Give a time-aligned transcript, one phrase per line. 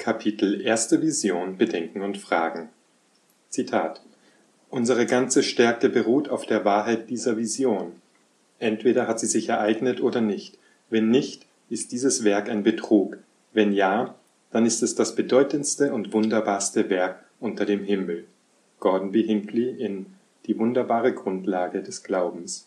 [0.00, 2.70] Kapitel Erste Vision Bedenken und Fragen
[3.50, 4.00] Zitat
[4.70, 7.92] Unsere ganze Stärke beruht auf der Wahrheit dieser Vision.
[8.58, 10.56] Entweder hat sie sich ereignet oder nicht.
[10.88, 13.18] Wenn nicht, ist dieses Werk ein Betrug.
[13.52, 14.14] Wenn ja,
[14.50, 18.24] dann ist es das bedeutendste und wunderbarste Werk unter dem Himmel.
[18.78, 19.22] Gordon B.
[19.22, 20.06] Hinckley in
[20.46, 22.66] Die wunderbare Grundlage des Glaubens.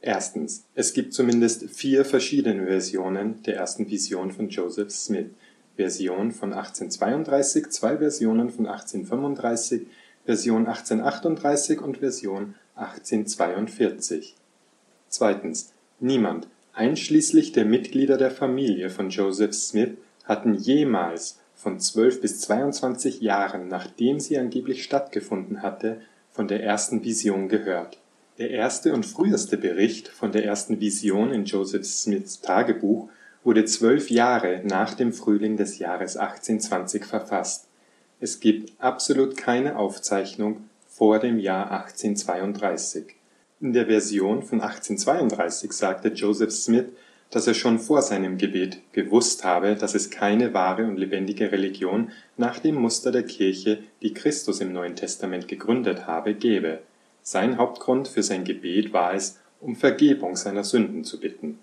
[0.00, 0.64] Erstens.
[0.76, 5.26] Es gibt zumindest vier verschiedene Versionen der ersten Vision von Joseph Smith.
[5.76, 9.86] Version von 1832, zwei Versionen von 1835,
[10.24, 14.36] Version 1838 und Version 1842.
[15.08, 15.72] Zweitens.
[16.00, 19.92] Niemand, einschließlich der Mitglieder der Familie von Joseph Smith,
[20.24, 26.00] hatten jemals von 12 bis 22 Jahren, nachdem sie angeblich stattgefunden hatte,
[26.32, 27.98] von der ersten Vision gehört.
[28.38, 33.08] Der erste und früheste Bericht von der ersten Vision in Joseph Smiths Tagebuch
[33.44, 37.68] wurde zwölf Jahre nach dem Frühling des Jahres 1820 verfasst.
[38.20, 43.16] Es gibt absolut keine Aufzeichnung vor dem Jahr 1832.
[43.60, 46.86] In der Version von 1832 sagte Joseph Smith,
[47.30, 52.10] dass er schon vor seinem Gebet gewusst habe, dass es keine wahre und lebendige Religion
[52.36, 56.80] nach dem Muster der Kirche, die Christus im Neuen Testament gegründet habe, gebe.
[57.22, 61.58] Sein Hauptgrund für sein Gebet war es, um Vergebung seiner Sünden zu bitten.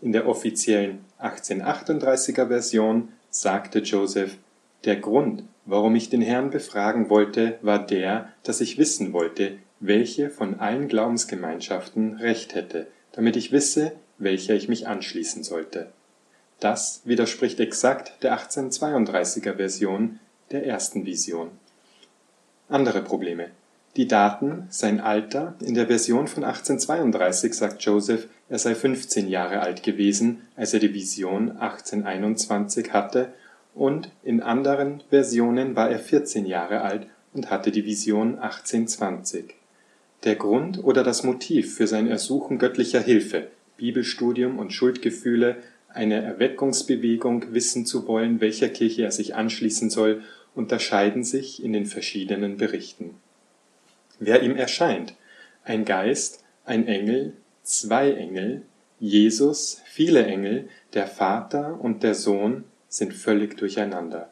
[0.00, 4.38] In der offiziellen 1838er Version sagte Joseph,
[4.84, 10.30] der Grund, warum ich den Herrn befragen wollte, war der, dass ich wissen wollte, welche
[10.30, 15.92] von allen Glaubensgemeinschaften Recht hätte, damit ich wisse, welcher ich mich anschließen sollte.
[16.60, 20.20] Das widerspricht exakt der 1832er Version
[20.52, 21.50] der ersten Vision.
[22.68, 23.50] Andere Probleme
[23.98, 29.58] die Daten, sein Alter, in der Version von 1832 sagt Joseph, er sei 15 Jahre
[29.58, 33.32] alt gewesen, als er die Vision 1821 hatte,
[33.74, 39.56] und in anderen Versionen war er 14 Jahre alt und hatte die Vision 1820.
[40.22, 45.56] Der Grund oder das Motiv für sein Ersuchen göttlicher Hilfe, Bibelstudium und Schuldgefühle,
[45.88, 50.22] eine Erweckungsbewegung wissen zu wollen, welcher Kirche er sich anschließen soll,
[50.54, 53.16] unterscheiden sich in den verschiedenen Berichten
[54.18, 55.14] wer ihm erscheint.
[55.64, 58.62] Ein Geist, ein Engel, zwei Engel,
[59.00, 64.30] Jesus, viele Engel, der Vater und der Sohn sind völlig durcheinander.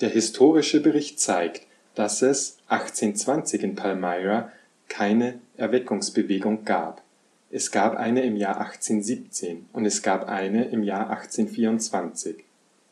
[0.00, 4.52] Der historische Bericht zeigt, dass es 1820 in Palmyra
[4.88, 7.02] keine Erweckungsbewegung gab.
[7.50, 12.44] Es gab eine im Jahr 1817 und es gab eine im Jahr 1824.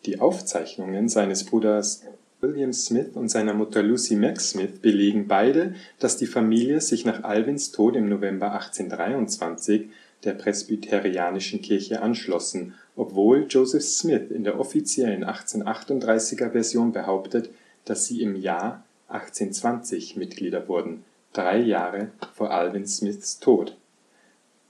[0.07, 2.03] Die Aufzeichnungen seines Bruders
[2.47, 7.25] William Smith und seiner Mutter Lucy Mack Smith belegen beide, dass die Familie sich nach
[7.25, 9.91] Alwins Tod im November 1823
[10.23, 17.51] der Presbyterianischen Kirche anschlossen, obwohl Joseph Smith in der offiziellen 1838er Version behauptet,
[17.85, 23.77] dass sie im Jahr 1820 Mitglieder wurden, drei Jahre vor Alvin Smiths Tod.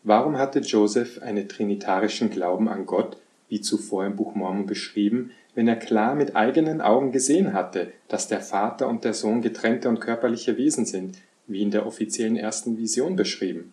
[0.02, 3.18] Warum hatte Joseph einen trinitarischen Glauben an Gott,
[3.48, 8.28] wie zuvor im Buch Mormon beschrieben, wenn er klar mit eigenen Augen gesehen hatte, dass
[8.28, 12.76] der Vater und der Sohn getrennte und körperliche Wesen sind, wie in der offiziellen ersten
[12.76, 13.72] Vision beschrieben.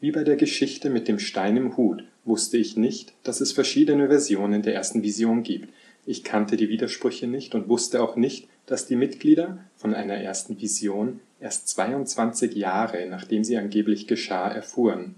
[0.00, 4.08] Wie bei der Geschichte mit dem Stein im Hut wusste ich nicht, dass es verschiedene
[4.08, 5.72] Versionen der ersten Vision gibt.
[6.06, 10.60] Ich kannte die Widersprüche nicht und wusste auch nicht, dass die Mitglieder von einer ersten
[10.60, 15.14] Vision erst 22 Jahre, nachdem sie angeblich geschah, erfuhren.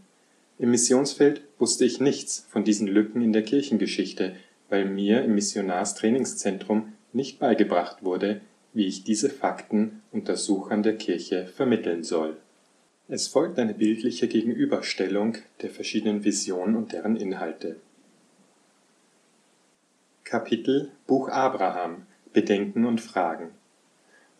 [0.60, 4.37] Im Missionsfeld wusste ich nichts von diesen Lücken in der Kirchengeschichte,
[4.69, 8.43] weil mir im Missionarstrainingszentrum nicht beigebracht wurde,
[8.75, 12.37] wie ich diese Fakten Untersuchern der Kirche vermitteln soll.
[13.09, 17.76] Es folgt eine bildliche Gegenüberstellung der verschiedenen Visionen und deren Inhalte.
[20.25, 22.04] Kapitel Buch Abraham
[22.34, 23.49] Bedenken und Fragen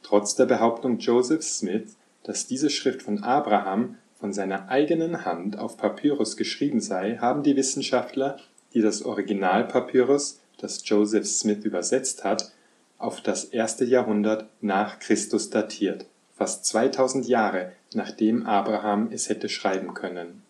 [0.03, 5.77] Trotz der Behauptung Joseph Smith, dass diese Schrift von Abraham von seiner eigenen Hand auf
[5.77, 8.39] Papyrus geschrieben sei, haben die Wissenschaftler
[8.75, 12.53] die das Originalpapyrus, das Joseph Smith übersetzt hat,
[12.99, 16.07] auf das erste Jahrhundert nach Christus datiert,
[16.37, 20.43] fast 2000 Jahre nachdem Abraham es hätte schreiben können.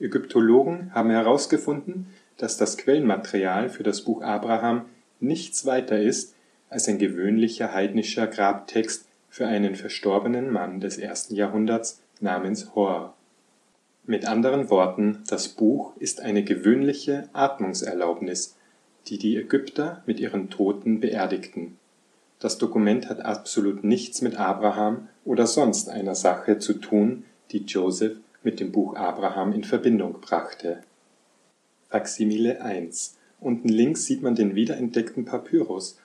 [0.00, 2.06] Ägyptologen haben herausgefunden,
[2.38, 4.86] dass das Quellenmaterial für das Buch Abraham
[5.20, 6.34] nichts weiter ist
[6.68, 13.14] als ein gewöhnlicher heidnischer Grabtext für einen verstorbenen Mann des ersten Jahrhunderts namens Hor
[14.06, 18.56] mit anderen Worten, das Buch ist eine gewöhnliche Atmungserlaubnis,
[19.06, 21.78] die die Ägypter mit ihren Toten beerdigten.
[22.40, 28.18] Das Dokument hat absolut nichts mit Abraham oder sonst einer Sache zu tun, die Joseph
[28.42, 30.82] mit dem Buch Abraham in Verbindung brachte.
[31.88, 35.98] Faksimile 1 Unten links sieht man den wiederentdeckten Papyrus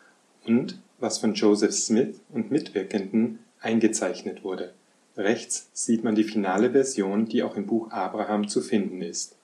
[0.45, 4.73] und was von Joseph Smith und Mitwirkenden eingezeichnet wurde.
[5.17, 9.35] Rechts sieht man die finale Version, die auch im Buch Abraham zu finden ist.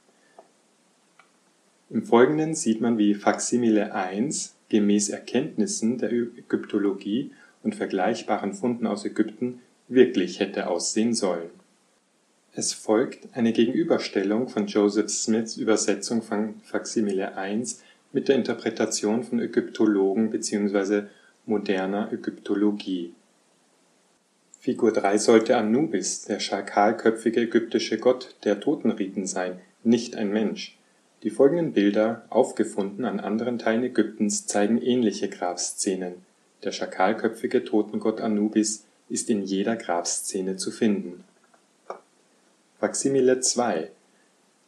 [1.90, 7.32] Im Folgenden sieht man, wie Faksimile 1 gemäß Erkenntnissen der Ägyptologie
[7.64, 11.50] und vergleichbaren Funden aus Ägypten wirklich hätte aussehen sollen.
[12.54, 17.84] Es folgt eine Gegenüberstellung von Joseph Smiths Übersetzung von Faksimile 1
[18.14, 21.04] mit der Interpretation von Ägyptologen bzw.
[21.46, 23.14] moderner Ägyptologie.
[24.66, 30.76] Figur 3 sollte Anubis, der schakalköpfige ägyptische Gott der Totenriten sein, nicht ein Mensch.
[31.22, 36.16] Die folgenden Bilder, aufgefunden an anderen Teilen Ägyptens, zeigen ähnliche Grabszenen.
[36.64, 41.24] Der schakalköpfige Totengott Anubis ist in jeder Grabszene zu finden.
[42.80, 43.92] Faksimile 2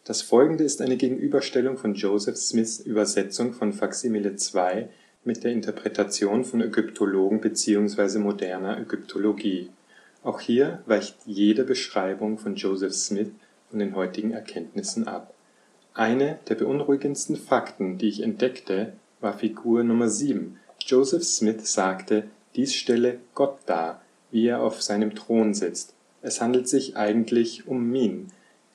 [0.03, 4.89] Das folgende ist eine Gegenüberstellung von Joseph Smiths Übersetzung von Faksimile 2
[5.23, 8.19] mit der Interpretation von Ägyptologen bzw.
[8.19, 9.71] moderner Ägyptologie.
[10.23, 13.29] Auch hier weicht jede Beschreibung von Joseph Smith
[13.69, 15.33] von den heutigen Erkenntnissen ab
[15.97, 20.59] eine der beunruhigendsten Fakten, die ich entdeckte, war Figur Nummer 7.
[20.79, 22.25] Joseph Smith sagte,
[22.55, 25.95] dies stelle Gott dar, wie er auf seinem Thron sitzt.
[26.21, 28.27] Es handelt sich eigentlich um Min,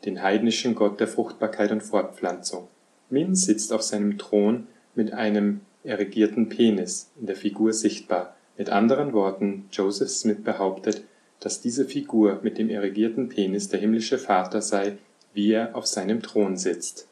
[0.05, 2.67] den heidnischen Gott der Fruchtbarkeit und Fortpflanzung.
[3.09, 4.67] Min sitzt auf seinem Thron
[4.97, 8.35] mit einem erregierten Penis in der Figur sichtbar.
[8.59, 11.05] Mit anderen Worten, Joseph Smith behauptet,
[11.43, 14.97] dass diese Figur mit dem erregierten Penis der himmlische Vater sei,
[15.35, 17.09] wie er auf seinem Thron sitzt.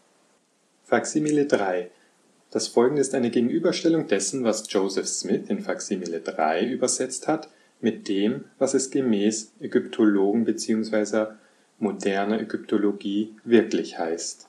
[0.84, 1.90] Faksimile 3
[2.50, 7.48] Das folgende ist eine Gegenüberstellung dessen, was Joseph Smith in Faksimile 3 übersetzt hat,
[7.80, 11.32] mit dem, was es gemäß Ägyptologen bzw.
[11.80, 14.46] moderner Ägyptologie wirklich heißt.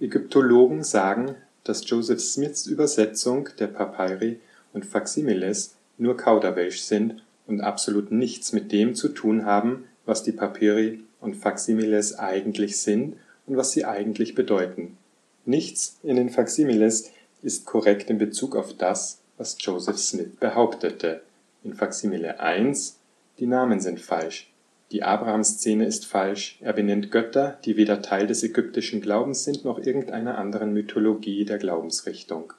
[0.00, 1.34] Ägyptologen sagen,
[1.64, 4.38] dass Joseph Smiths Übersetzung der Papyri
[4.72, 10.32] und Faksimiles nur Kauderwelsch sind und absolut nichts mit dem zu tun haben, was die
[10.32, 13.16] Papyri und Faksimiles eigentlich sind
[13.46, 14.96] und was sie eigentlich bedeuten.
[15.44, 17.10] Nichts in den Faksimiles
[17.42, 21.22] ist korrekt in Bezug auf das, was Joseph Smith behauptete.
[21.64, 22.98] In Faksimile 1
[23.38, 24.50] die Namen sind falsch.
[24.90, 26.58] Die Abraham-Szene ist falsch.
[26.60, 31.58] Er benennt Götter, die weder Teil des ägyptischen Glaubens sind noch irgendeiner anderen Mythologie der
[31.58, 32.52] Glaubensrichtung.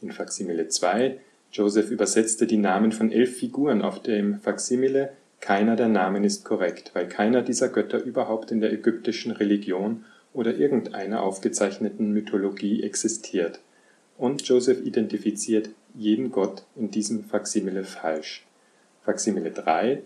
[0.00, 1.18] In Faksimile 2
[1.52, 5.12] Joseph übersetzte die Namen von elf Figuren auf dem Faksimile.
[5.40, 10.56] Keiner der Namen ist korrekt, weil keiner dieser Götter überhaupt in der ägyptischen Religion oder
[10.56, 13.60] irgendeiner aufgezeichneten Mythologie existiert,
[14.16, 18.46] und Joseph identifiziert jeden Gott in diesem Faksimile falsch.
[19.04, 20.02] Faksimile 3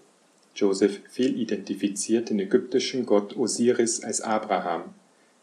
[0.56, 4.94] Joseph fehlidentifiziert den ägyptischen Gott Osiris als Abraham,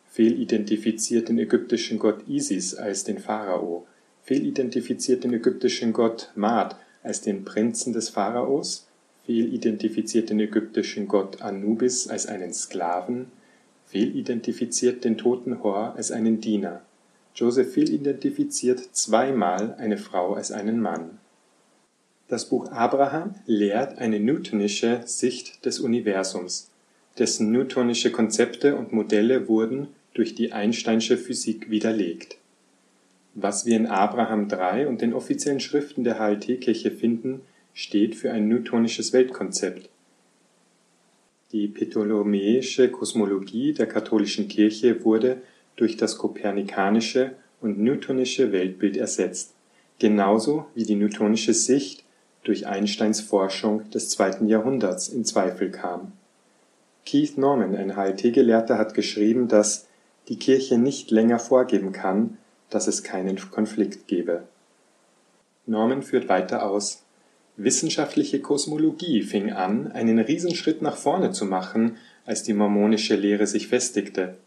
[0.10, 3.86] fehlidentifiziert den ägyptischen Gott Isis als den Pharao,
[4.24, 8.88] fehlidentifiziert den ägyptischen Gott Maat als den Prinzen des Pharaos,
[9.25, 13.28] fehlidentifiziert den ägyptischen Gott Anubis als einen Sklaven,
[13.86, 16.81] fehlidentifiziert den toten Hor als einen Diener.
[17.36, 21.20] Joseph fehlidentifiziert zweimal eine Frau als einen Mann.
[22.28, 26.72] Das Buch Abraham lehrt eine newtonische Sicht des Universums,
[27.18, 32.38] dessen newtonische Konzepte und Modelle wurden durch die Einsteinsche Physik widerlegt.
[33.34, 37.42] Was wir in Abraham 3 und den offiziellen Schriften der HLT-Kirche finden,
[37.74, 39.90] steht für ein newtonisches Weltkonzept,
[41.54, 45.44] die ptolemäische Kosmologie der katholischen Kirche wurde
[45.75, 49.54] durch das kopernikanische und newtonische Weltbild ersetzt,
[50.00, 52.04] genauso wie die newtonische Sicht
[52.44, 56.13] durch Einsteins Forschung des zweiten Jahrhunderts in Zweifel kam.
[57.06, 59.86] Keith Norman, ein HLT-Gelehrter, hat geschrieben, dass
[60.30, 62.40] die Kirche nicht länger vorgeben kann,
[62.74, 64.44] dass es keinen Konflikt gebe.
[65.65, 67.03] Norman führt weiter aus
[67.56, 73.68] Wissenschaftliche Kosmologie fing an, einen Riesenschritt nach vorne zu machen, als die mormonische Lehre sich
[73.68, 74.38] festigte.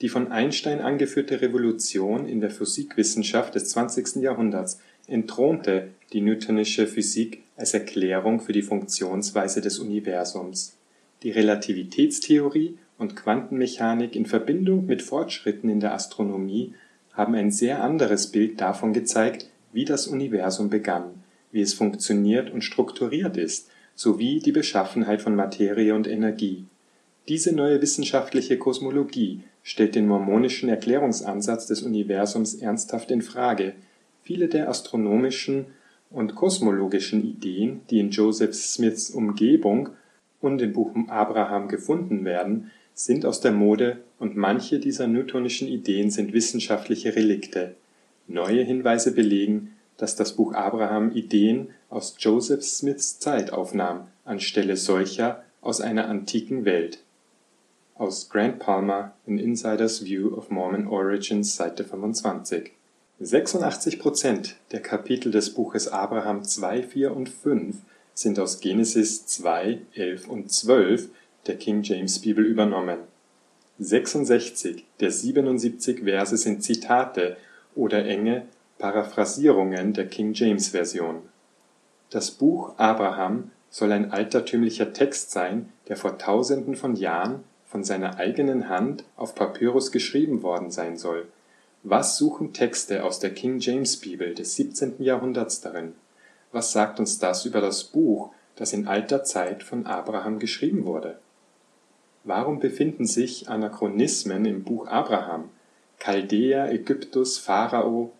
[0.00, 4.22] Die von Einstein angeführte Revolution in der Physikwissenschaft des 20.
[4.22, 10.76] Jahrhunderts entthronte die newtonische Physik als Erklärung für die Funktionsweise des Universums.
[11.24, 16.74] Die Relativitätstheorie und Quantenmechanik in Verbindung mit Fortschritten in der Astronomie
[17.12, 22.64] haben ein sehr anderes Bild davon gezeigt, wie das Universum begann wie es funktioniert und
[22.64, 26.64] strukturiert ist, sowie die Beschaffenheit von Materie und Energie.
[27.28, 33.74] Diese neue wissenschaftliche Kosmologie stellt den mormonischen Erklärungsansatz des Universums ernsthaft in Frage.
[34.22, 35.66] Viele der astronomischen
[36.10, 39.90] und kosmologischen Ideen, die in Joseph Smiths Umgebung
[40.40, 46.10] und im Buch Abraham gefunden werden, sind aus der Mode und manche dieser newtonischen Ideen
[46.10, 47.74] sind wissenschaftliche Relikte.
[48.28, 55.44] Neue Hinweise belegen, dass das Buch Abraham Ideen aus Joseph Smiths Zeit aufnahm, anstelle solcher
[55.60, 56.98] aus einer antiken Welt.
[57.94, 62.72] Aus Grant Palmer, An Insider's View of Mormon Origins, Seite 25.
[63.20, 67.76] 86 Prozent der Kapitel des Buches Abraham 2, 4 und 5
[68.14, 71.10] sind aus Genesis 2, 11 und 12
[71.46, 72.98] der King James Bibel übernommen.
[73.78, 77.36] 66 der 77 Verse sind Zitate
[77.74, 78.46] oder enge
[78.78, 81.22] Paraphrasierungen der King James Version.
[82.10, 88.18] Das Buch Abraham soll ein altertümlicher Text sein, der vor tausenden von Jahren von seiner
[88.18, 91.26] eigenen Hand auf Papyrus geschrieben worden sein soll.
[91.82, 95.02] Was suchen Texte aus der King James Bibel des 17.
[95.02, 95.94] Jahrhunderts darin?
[96.52, 101.18] Was sagt uns das über das Buch, das in alter Zeit von Abraham geschrieben wurde?
[102.24, 105.50] Warum befinden sich Anachronismen im Buch Abraham?
[105.98, 108.12] Chaldea, Ägyptus, Pharao.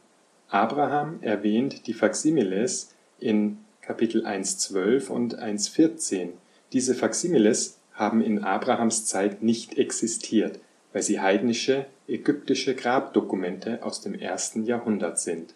[0.49, 6.31] Abraham erwähnt die Faximiles in Kapitel 1,12 und 1,14.
[6.73, 10.59] Diese Faximiles haben in Abrahams Zeit nicht existiert,
[10.93, 15.55] weil sie heidnische, ägyptische Grabdokumente aus dem ersten Jahrhundert sind.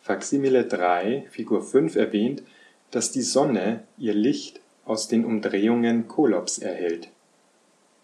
[0.00, 2.44] Faksimile 3, Figur 5 erwähnt,
[2.92, 7.11] dass die Sonne ihr Licht aus den Umdrehungen Kolops erhält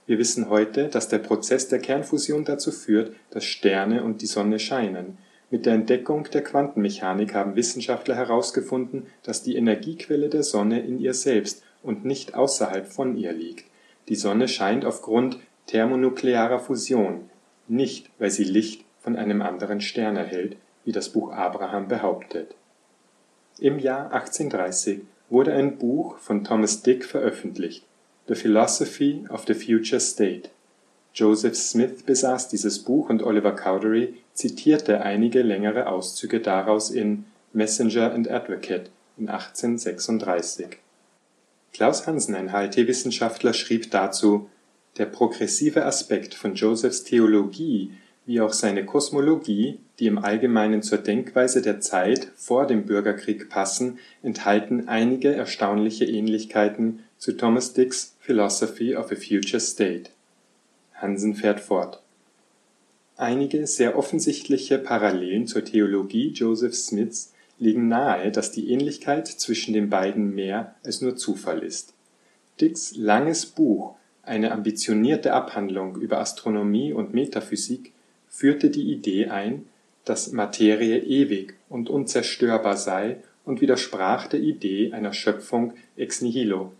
[0.08, 4.58] wir wissen heute, dass der Prozess der Kernfusion dazu führt, dass Sterne und die Sonne
[4.58, 5.18] scheinen.
[5.50, 11.12] Mit der Entdeckung der Quantenmechanik haben Wissenschaftler herausgefunden, dass die Energiequelle der Sonne in ihr
[11.12, 13.66] selbst und nicht außerhalb von ihr liegt.
[14.08, 17.28] Die Sonne scheint aufgrund thermonuklearer Fusion,
[17.68, 22.54] nicht weil sie Licht von einem anderen Stern erhält, wie das Buch Abraham behauptet.
[23.58, 27.84] Im Jahr 1830 wurde ein Buch von Thomas Dick veröffentlicht
[28.28, 30.50] The Philosophy of the Future State.
[31.14, 38.12] Joseph Smith besaß dieses Buch und Oliver Cowdery zitierte einige längere Auszüge daraus in Messenger
[38.12, 40.76] and Advocate in 1836.
[41.72, 44.50] Klaus Hansen, ein HLT-Wissenschaftler, schrieb dazu,
[44.98, 47.92] der progressive Aspekt von Josephs Theologie
[48.26, 53.98] wie auch seine Kosmologie, die im Allgemeinen zur Denkweise der Zeit vor dem Bürgerkrieg passen,
[54.22, 60.10] enthalten einige erstaunliche Ähnlichkeiten zu Thomas Dicks Philosophy of a Future State.
[60.92, 62.02] Hansen fährt fort.
[63.16, 69.88] Einige sehr offensichtliche Parallelen zur Theologie Joseph Smiths legen nahe, dass die Ähnlichkeit zwischen den
[69.88, 71.94] beiden mehr als nur Zufall ist.
[72.60, 77.94] Dicks langes Buch, eine ambitionierte Abhandlung über Astronomie und Metaphysik,
[78.28, 79.64] führte die Idee ein,
[80.04, 86.72] dass Materie ewig und unzerstörbar sei und widersprach der Idee einer Schöpfung ex nihilo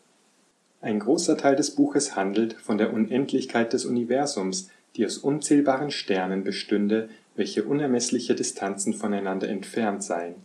[0.81, 6.45] ein großer Teil des Buches handelt von der Unendlichkeit des Universums, die aus unzählbaren Sternen
[6.45, 10.37] bestünde, welche unermessliche Distanzen voneinander entfernt seien.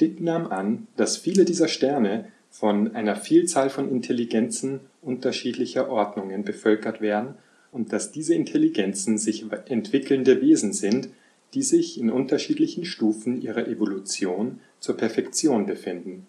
[0.00, 7.00] Dick nahm an, dass viele dieser Sterne von einer Vielzahl von Intelligenzen unterschiedlicher Ordnungen bevölkert
[7.00, 7.34] werden
[7.70, 11.10] und dass diese Intelligenzen sich entwickelnde Wesen sind,
[11.54, 16.26] die sich in unterschiedlichen Stufen ihrer Evolution zur Perfektion befinden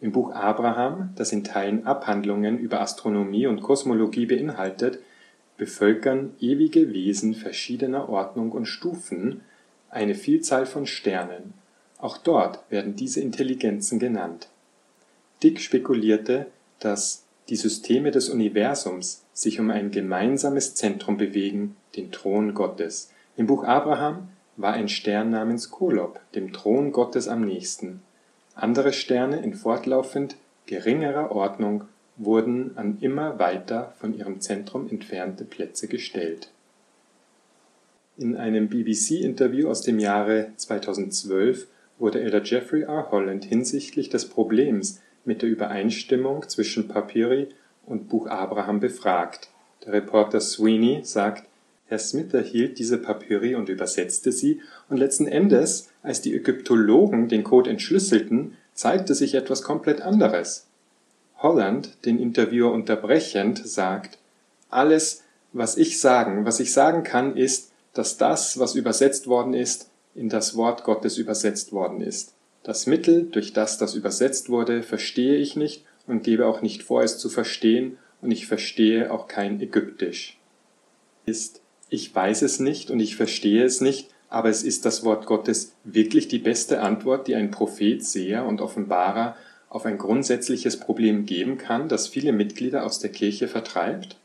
[0.00, 4.98] im Buch Abraham, das in Teilen Abhandlungen über Astronomie und Kosmologie beinhaltet,
[5.58, 9.42] bevölkern ewige Wesen verschiedener Ordnung und Stufen
[9.90, 11.52] eine Vielzahl von Sternen.
[11.98, 14.48] Auch dort werden diese Intelligenzen genannt.
[15.42, 16.46] Dick spekulierte,
[16.78, 23.10] dass die Systeme des Universums sich um ein gemeinsames Zentrum bewegen, den Thron Gottes.
[23.36, 28.02] Im Buch Abraham war ein Stern namens Kolob dem Thron Gottes am nächsten
[28.54, 31.84] andere Sterne in fortlaufend geringerer Ordnung
[32.16, 36.50] wurden an immer weiter von ihrem Zentrum entfernte Plätze gestellt.
[38.18, 41.66] In einem BBC-Interview aus dem Jahre 2012
[41.98, 43.10] wurde Elder Jeffrey R.
[43.10, 47.48] Holland hinsichtlich des Problems mit der Übereinstimmung zwischen Papyri
[47.86, 49.48] und Buch Abraham befragt.
[49.84, 51.44] Der Reporter Sweeney sagt
[51.86, 57.44] Herr Smith erhielt diese Papyri und übersetzte sie, und letzten Endes, als die Ägyptologen den
[57.44, 60.66] Code entschlüsselten, zeigte sich etwas komplett anderes.
[61.38, 64.18] Holland, den Interviewer unterbrechend, sagt,
[64.68, 69.90] alles, was ich sagen, was ich sagen kann, ist, dass das, was übersetzt worden ist,
[70.14, 72.34] in das Wort Gottes übersetzt worden ist.
[72.62, 77.02] Das Mittel, durch das das übersetzt wurde, verstehe ich nicht und gebe auch nicht vor,
[77.02, 80.38] es zu verstehen, und ich verstehe auch kein Ägyptisch.
[81.24, 85.26] Ist ich weiß es nicht und ich verstehe es nicht, aber es ist das Wort
[85.26, 89.36] Gottes wirklich die beste Antwort, die ein Prophet, Seher und Offenbarer
[89.68, 94.16] auf ein grundsätzliches Problem geben kann, das viele Mitglieder aus der Kirche vertreibt?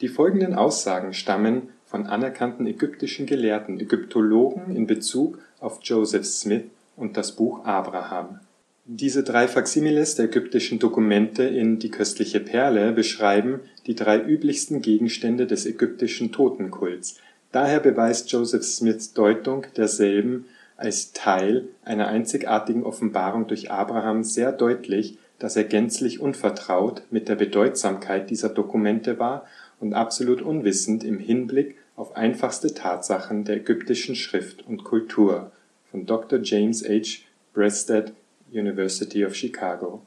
[0.00, 6.64] Die folgenden Aussagen stammen von anerkannten ägyptischen Gelehrten, Ägyptologen in Bezug auf Joseph Smith
[6.96, 8.40] und das Buch Abraham.
[8.84, 15.46] Diese drei Faksimiles der ägyptischen Dokumente in Die köstliche Perle beschreiben die drei üblichsten Gegenstände
[15.46, 17.20] des ägyptischen Totenkults.
[17.52, 20.46] Daher beweist Joseph Smiths Deutung derselben
[20.78, 27.34] als Teil einer einzigartigen Offenbarung durch Abraham sehr deutlich, dass er gänzlich unvertraut mit der
[27.34, 29.46] Bedeutsamkeit dieser Dokumente war
[29.80, 35.52] und absolut unwissend im Hinblick auf einfachste Tatsachen der ägyptischen Schrift und Kultur
[35.90, 36.40] von Dr.
[36.42, 37.22] James H.
[37.52, 38.14] Breasted,
[38.50, 40.00] University of Chicago.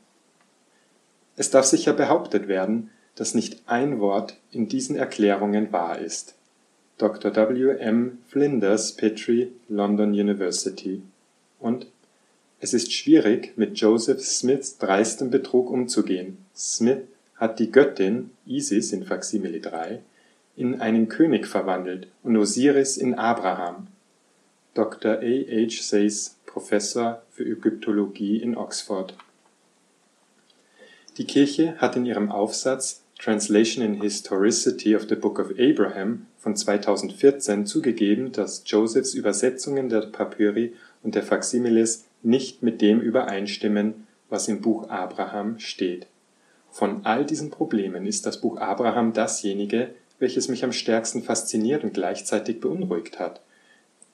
[1.35, 6.35] Es darf sicher behauptet werden, dass nicht ein Wort in diesen Erklärungen wahr ist.
[6.97, 7.35] Dr.
[7.35, 7.77] W.
[7.77, 8.19] M.
[8.29, 11.01] Flinders Petrie, London University.
[11.59, 11.87] Und
[12.61, 16.37] es ist schwierig, mit Joseph Smiths dreistem Betrug umzugehen.
[16.55, 17.03] Smith
[17.35, 19.99] hat die Göttin Isis in Faksimile 3
[20.55, 23.87] in einen König verwandelt und Osiris in Abraham.
[24.73, 25.19] Dr.
[25.19, 25.21] A.
[25.21, 25.81] H.
[25.81, 29.13] Sayce, Professor für Ägyptologie in Oxford.
[31.17, 36.55] Die Kirche hat in ihrem Aufsatz Translation in Historicity of the Book of Abraham von
[36.55, 44.47] 2014 zugegeben, dass Josephs Übersetzungen der Papyri und der Faksimiles nicht mit dem übereinstimmen, was
[44.47, 46.05] im Buch Abraham steht.
[46.69, 51.95] Von all diesen Problemen ist das Buch Abraham dasjenige, welches mich am stärksten fasziniert und
[51.95, 53.41] gleichzeitig beunruhigt hat.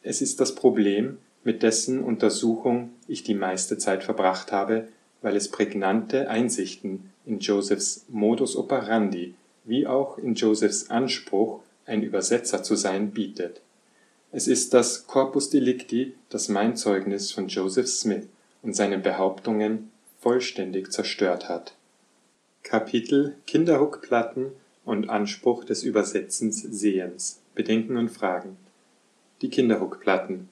[0.01, 4.87] Es ist das Problem, mit dessen Untersuchung ich die meiste Zeit verbracht habe,
[5.21, 9.35] weil es prägnante Einsichten in Josephs Modus operandi
[9.65, 11.59] wie auch in Josephs Anspruch,
[11.91, 13.61] ein Übersetzer zu sein, bietet.
[14.31, 18.27] Es ist das Corpus Delicti, das mein Zeugnis von Joseph Smith
[18.61, 21.75] und seinen Behauptungen vollständig zerstört hat.
[22.63, 24.53] Kapitel Kinderhuckplatten
[24.85, 28.55] und Anspruch des Übersetzens Sehens Bedenken und Fragen
[29.41, 30.47] Die Kinderhuckplatten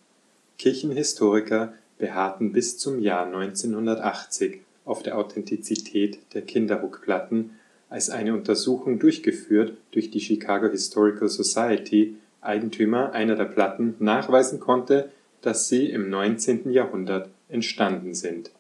[0.58, 7.52] Kirchenhistoriker beharrten bis zum Jahr 1980 auf der Authentizität der Kinderhuckplatten,
[7.90, 15.12] als eine Untersuchung durchgeführt durch die Chicago Historical Society Eigentümer einer der Platten nachweisen konnte,
[15.42, 16.72] dass sie im 19.
[16.72, 18.52] Jahrhundert entstanden sind.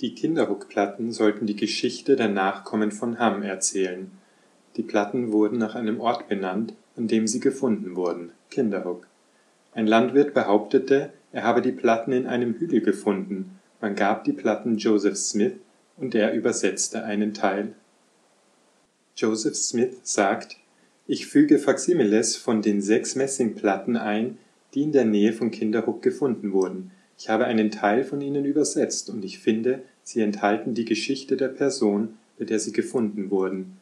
[0.00, 4.10] Die Kinderhuck-Platten sollten die Geschichte der Nachkommen von Ham erzählen.
[4.76, 9.06] Die Platten wurden nach einem Ort benannt, an dem sie gefunden wurden, Kinderhook.
[9.74, 13.58] Ein Landwirt behauptete, er habe die Platten in einem Hügel gefunden.
[13.80, 15.52] Man gab die Platten Joseph Smith
[15.96, 17.74] und er übersetzte einen Teil.
[19.16, 20.56] Joseph Smith sagt
[21.12, 24.38] ich füge Faksimiles von den sechs Messingplatten ein,
[24.74, 26.92] die in der Nähe von Kinderhook gefunden wurden.
[27.18, 31.48] Ich habe einen Teil von ihnen übersetzt und ich finde, sie enthalten die Geschichte der
[31.48, 33.78] Person, bei der sie gefunden wurden.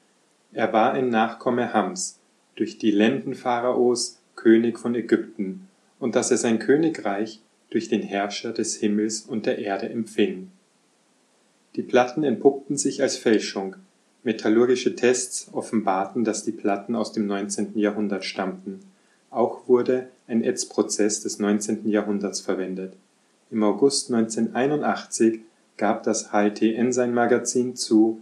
[0.55, 2.19] Er war ein Nachkomme Hams,
[2.57, 8.55] durch die Lenden Pharaos König von Ägypten, und dass er sein Königreich durch den Herrscher
[8.55, 10.51] des Himmels und der Erde empfing.
[11.77, 13.77] Die Platten entpuppten sich als Fälschung,
[14.25, 17.79] Metallurgische Tests offenbarten, dass die Platten aus dem 19.
[17.79, 18.81] Jahrhundert stammten.
[19.31, 21.89] Auch wurde ein Ätzprozess des 19.
[21.89, 22.95] Jahrhunderts verwendet.
[23.51, 25.41] Im August 1981
[25.77, 28.21] gab das HLT Ensign Magazin zu,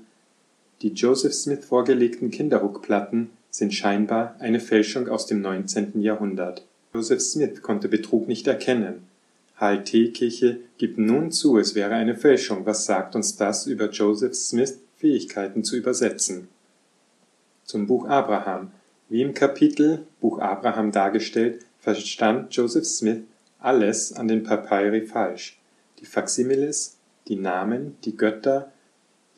[0.82, 6.02] die Joseph Smith vorgelegten Kinderhook-Platten sind scheinbar eine Fälschung aus dem 19.
[6.02, 6.66] Jahrhundert.
[6.92, 9.06] Joseph Smith konnte Betrug nicht erkennen.
[9.58, 12.66] HLT-Kirche gibt nun zu, es wäre eine Fälschung.
[12.66, 16.48] Was sagt uns das über Joseph Smith Fähigkeiten zu übersetzen.
[17.64, 18.70] Zum Buch Abraham.
[19.08, 23.22] Wie im Kapitel Buch Abraham dargestellt, verstand Joseph Smith
[23.58, 25.58] alles an den Papyri falsch.
[26.00, 26.96] Die Faksimiles,
[27.28, 28.72] die Namen, die Götter,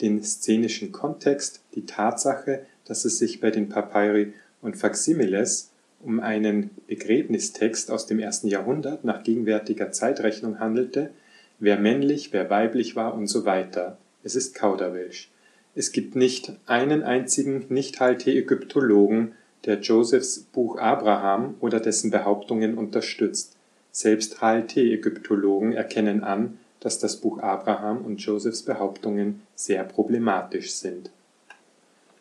[0.01, 6.71] den szenischen Kontext, die Tatsache, dass es sich bei den Papyri und Faksimiles um einen
[6.87, 11.11] Begräbnistext aus dem ersten Jahrhundert nach gegenwärtiger Zeitrechnung handelte,
[11.59, 13.99] wer männlich, wer weiblich war und so weiter.
[14.23, 15.31] Es ist Kauderwelsch.
[15.75, 19.33] Es gibt nicht einen einzigen Nicht-HLT-Ägyptologen,
[19.65, 23.57] der Josephs Buch Abraham oder dessen Behauptungen unterstützt.
[23.93, 31.11] Selbst HLT-Ägyptologen erkennen an, dass das Buch Abraham und Josephs Behauptungen sehr problematisch sind.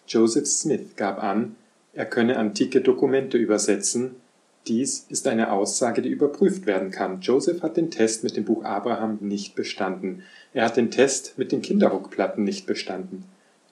[0.08, 1.56] Joseph Smith gab an,
[1.94, 4.16] er könne antike Dokumente übersetzen.
[4.68, 7.22] Dies ist eine Aussage, die überprüft werden kann.
[7.22, 10.24] Joseph hat den Test mit dem Buch Abraham nicht bestanden.
[10.54, 13.24] Er hat den Test mit den Kinderrockplatten nicht bestanden.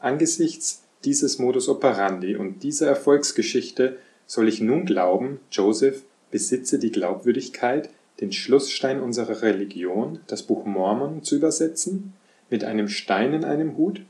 [0.06, 7.90] Angesichts dieses Modus operandi und dieser Erfolgsgeschichte soll ich nun glauben, Joseph besitze die Glaubwürdigkeit,
[8.22, 12.14] den Schlussstein unserer Religion, das Buch Mormon, zu übersetzen,
[12.52, 14.02] mit einem Stein in einem Hut?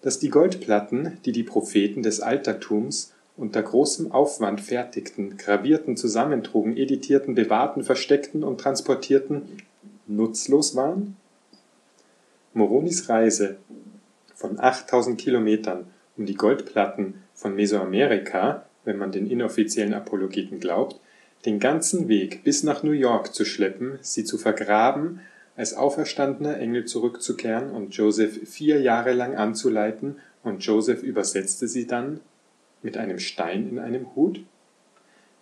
[0.00, 7.34] dass die Goldplatten, die die Propheten des Altertums unter großem Aufwand fertigten, gravierten, zusammentrugen, editierten,
[7.34, 9.42] bewahrten, versteckten und transportierten,
[10.06, 11.16] nutzlos waren?
[12.54, 13.58] Moronis Reise
[14.38, 21.00] von 8000 Kilometern, um die Goldplatten von Mesoamerika, wenn man den inoffiziellen Apologeten glaubt,
[21.44, 25.20] den ganzen Weg bis nach New York zu schleppen, sie zu vergraben,
[25.56, 32.20] als auferstandener Engel zurückzukehren und Joseph vier Jahre lang anzuleiten, und Joseph übersetzte sie dann
[32.80, 34.40] mit einem Stein in einem Hut?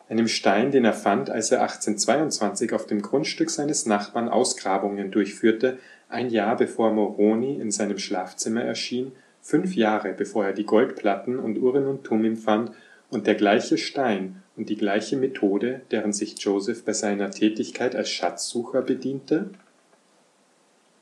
[0.08, 5.78] Einem Stein, den er fand, als er 1822 auf dem Grundstück seines Nachbarn Ausgrabungen durchführte,
[6.08, 11.58] ein Jahr bevor Moroni in seinem Schlafzimmer erschien, fünf Jahre bevor er die Goldplatten und
[11.58, 12.72] Urim und Tumim fand,
[13.08, 18.10] und der gleiche Stein und die gleiche Methode, deren sich Joseph bei seiner Tätigkeit als
[18.10, 19.50] Schatzsucher bediente?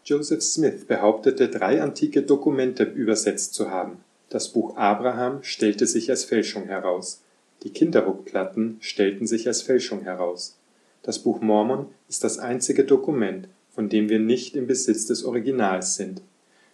[0.05, 4.05] Joseph Smith behauptete, drei antike Dokumente übersetzt zu haben.
[4.29, 7.23] Das Buch Abraham stellte sich als Fälschung heraus.
[7.63, 10.59] Die Kinderbuchplatten stellten sich als Fälschung heraus.
[11.03, 15.97] Das Buch Mormon ist das einzige Dokument, von dem wir nicht im Besitz des Originals
[15.97, 16.23] sind.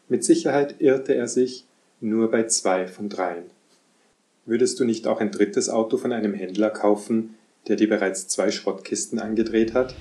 [0.09, 1.67] Mit Sicherheit irrte er sich
[2.01, 3.45] nur bei zwei von dreien.
[4.45, 7.37] Würdest du nicht auch ein drittes Auto von einem Händler kaufen,
[7.69, 9.95] der dir bereits zwei Schrottkisten angedreht hat?